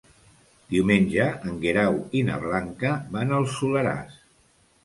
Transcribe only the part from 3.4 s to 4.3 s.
Soleràs.